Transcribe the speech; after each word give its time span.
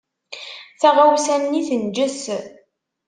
Taɣawsa-nni 0.79 1.61
tenǧes. 1.67 2.21